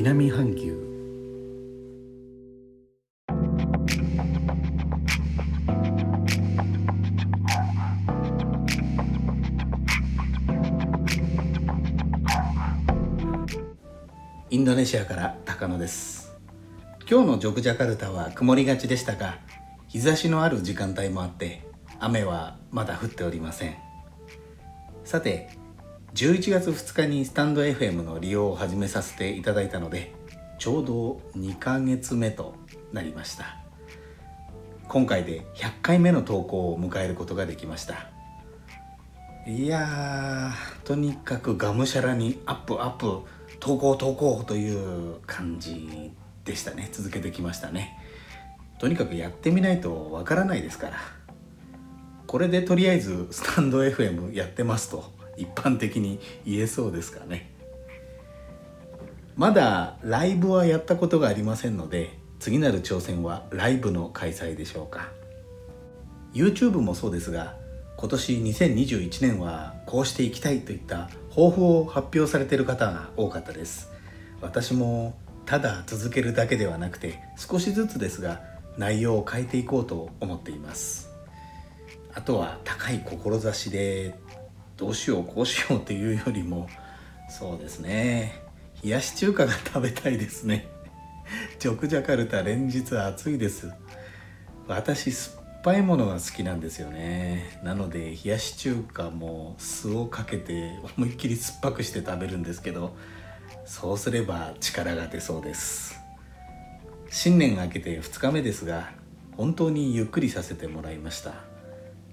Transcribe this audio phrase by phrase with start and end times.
[0.00, 0.78] 南半球。
[14.50, 16.36] インドネシアから高野です。
[17.10, 19.40] 今日のジョクジャカルタは曇りがちでしたが
[19.88, 21.66] 日差しのある時間帯もあって
[21.98, 23.74] 雨はまだ降っておりません。
[25.02, 25.58] さて
[26.14, 30.14] 11月2日にスタンド FM の利用を始めさせていただいたので
[30.58, 32.54] ちょうど2ヶ月目と
[32.92, 33.56] なりました。
[34.88, 38.10] 今回で100回目の投稿を迎えることができました。
[39.46, 40.52] いや
[40.84, 43.20] とにかくがむしゃらにアップアップ
[43.60, 46.10] 投稿投稿という感じ
[46.44, 46.88] でしたね。
[46.90, 47.98] 続けてきましたね。
[48.78, 50.96] とにかくやってみないとわからないですから。
[52.26, 55.17] これでとりあえずスタンド FM やってますと。
[55.38, 57.50] 一般的に言えそうですかね。
[59.36, 65.10] まだライブはやったことがありませんので次なる挑戦はライブの開催でしょうか。
[66.34, 67.56] YouTube もそうですが
[67.96, 73.90] 今年2021年はこうしていきたいといった抱負を発表されている方が多かったです。
[74.40, 75.16] 私も
[75.46, 78.42] ただ続けるだけではなくて少しずつですが
[78.76, 81.10] 内容を変えていこうと思っています。
[82.14, 84.18] あとは高い志で
[84.78, 86.68] どうしようこうしようっていうよりも
[87.28, 88.42] そうですね。
[88.82, 90.68] 冷やし中華が食べたいですね。
[91.58, 93.70] ジョクジャカルタ連日暑いです。
[94.68, 97.58] 私酸っぱいものが好きなんですよね。
[97.64, 102.96] なので冷やし中華も酢をかけて思いっきり酸っぱくして食べるんですけど
[103.64, 105.98] そうすれば力が出そうです。
[107.10, 108.92] 新年が明けて2日目ですが
[109.36, 111.57] 本当にゆっくりさせてもらいました。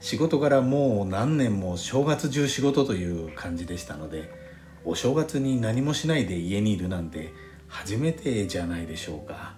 [0.00, 4.30] 仕事からもう何年も正月中仕事という感じでしたので
[4.84, 7.32] お正月に何もしないで家にいるなんて
[7.66, 9.54] 初めてじゃないでしょうか。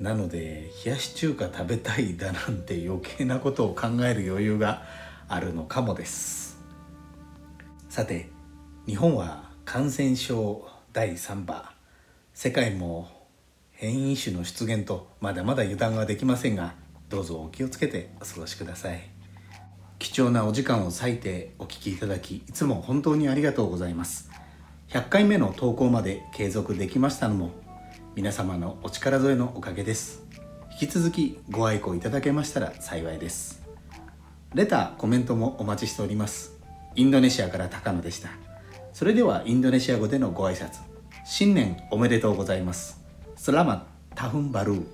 [0.00, 4.82] なので冷やし中華食べたいだなんて余計なことを考える余裕が
[5.28, 6.58] あるのかもです。
[7.88, 8.28] さて
[8.86, 11.72] 日本は感染症第3波。
[12.34, 13.08] 世界も
[13.72, 16.74] 変異種の出現とまだまだ油断はできませんが
[17.08, 19.15] どうぞお気をつけてお過ごしください。
[19.98, 24.30] 貴重なお時間を割いてお聞きいただきいつも本当にありがとうございます。
[24.88, 27.50] 100回目の投稿まで継続できましたのも
[28.14, 30.24] 皆様のお力添えのおかげです。
[30.80, 33.62] 引き続きご愛顧いただけましたら幸いです。
[34.54, 36.58] レターコメントもお待ちしております。
[36.94, 38.30] インドネシアから高野でした。
[38.92, 40.80] それではインドネシア語でのご挨拶。
[41.24, 43.02] 新年おめでとうございます。
[43.36, 44.86] スラマタフンバルー。